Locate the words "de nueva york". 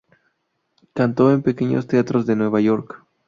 2.25-3.03